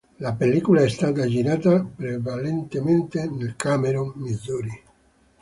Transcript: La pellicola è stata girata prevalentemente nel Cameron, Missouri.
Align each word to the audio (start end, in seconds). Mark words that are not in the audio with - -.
La 0.17 0.33
pellicola 0.35 0.81
è 0.81 0.89
stata 0.89 1.27
girata 1.27 1.83
prevalentemente 1.95 3.29
nel 3.29 3.55
Cameron, 3.55 4.13
Missouri. 4.15 4.83